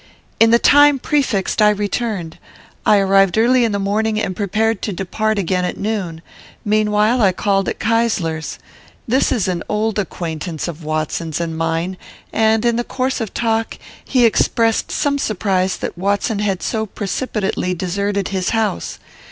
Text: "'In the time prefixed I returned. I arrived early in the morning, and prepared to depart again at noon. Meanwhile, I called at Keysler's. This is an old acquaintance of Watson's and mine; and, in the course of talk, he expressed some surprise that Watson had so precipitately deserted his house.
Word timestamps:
"'In 0.39 0.49
the 0.49 0.57
time 0.57 0.97
prefixed 0.97 1.61
I 1.61 1.69
returned. 1.69 2.39
I 2.87 2.97
arrived 2.97 3.37
early 3.37 3.63
in 3.63 3.71
the 3.71 3.77
morning, 3.77 4.19
and 4.19 4.35
prepared 4.35 4.81
to 4.81 4.91
depart 4.91 5.37
again 5.37 5.63
at 5.63 5.77
noon. 5.77 6.23
Meanwhile, 6.65 7.21
I 7.21 7.31
called 7.33 7.69
at 7.69 7.77
Keysler's. 7.79 8.57
This 9.07 9.31
is 9.31 9.47
an 9.47 9.61
old 9.69 9.99
acquaintance 9.99 10.67
of 10.67 10.83
Watson's 10.83 11.39
and 11.39 11.55
mine; 11.55 11.97
and, 12.33 12.65
in 12.65 12.77
the 12.77 12.83
course 12.83 13.21
of 13.21 13.31
talk, 13.35 13.77
he 14.03 14.25
expressed 14.25 14.89
some 14.89 15.19
surprise 15.19 15.77
that 15.77 15.99
Watson 15.99 16.39
had 16.39 16.63
so 16.63 16.87
precipitately 16.87 17.75
deserted 17.75 18.29
his 18.29 18.49
house. 18.49 18.97